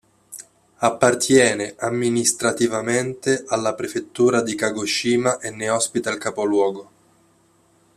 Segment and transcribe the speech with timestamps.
[0.79, 6.91] Appartiene amministrativamente alla prefettura di Kagoshima e ne ospita il capoluogo.